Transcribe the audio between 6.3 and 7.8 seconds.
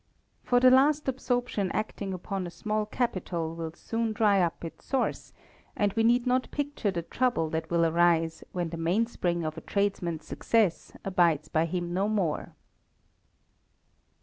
picture the trouble that